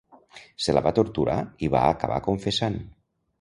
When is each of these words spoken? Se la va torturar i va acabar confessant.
Se 0.67 0.73
la 0.77 0.81
va 0.87 0.93
torturar 0.99 1.35
i 1.67 1.69
va 1.77 1.83
acabar 1.91 2.19
confessant. 2.31 2.81